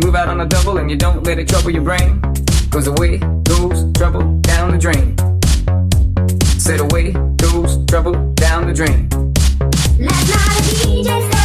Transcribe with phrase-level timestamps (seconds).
[0.00, 2.20] to move out on a double and you don't let it trouble your brain.
[2.70, 5.16] Cause away goes trouble down the drain.
[6.58, 9.08] Said away goes trouble down the drain.
[9.98, 11.37] Last night a DJ